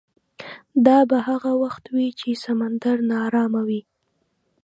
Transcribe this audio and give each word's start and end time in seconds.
دا 0.85 0.97
به 1.09 1.17
هغه 1.27 1.51
وخت 1.63 1.83
وي 1.95 2.07
چې 2.19 2.29
سمندر 2.43 2.97
ناارامه 3.11 3.61
وي. 3.67 3.81